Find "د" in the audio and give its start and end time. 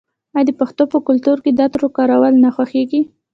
0.47-0.51, 1.53-1.59